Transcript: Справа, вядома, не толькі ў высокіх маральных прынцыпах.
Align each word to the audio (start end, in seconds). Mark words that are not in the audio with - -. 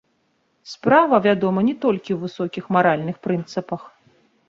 Справа, 0.71 1.19
вядома, 1.27 1.59
не 1.69 1.75
толькі 1.85 2.11
ў 2.17 2.19
высокіх 2.25 2.65
маральных 2.79 3.25
прынцыпах. 3.31 3.81